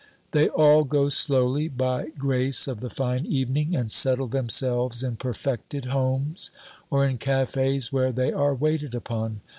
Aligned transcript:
They 0.31 0.49
all 0.49 0.83
go 0.83 1.09
slowly, 1.09 1.67
by 1.67 2.07
grace 2.17 2.65
of 2.67 2.79
the 2.79 2.89
fine 2.89 3.27
evening, 3.27 3.75
and 3.75 3.91
settle 3.91 4.25
themselves 4.25 5.03
in 5.03 5.15
perfected 5.15 5.85
homes, 5.85 6.49
or 6.89 7.05
in 7.05 7.19
cafes 7.19 7.93
where 7.93 8.11
they 8.11 8.31
are 8.33 8.55
waited 8.55 8.95
upon. 8.95 9.41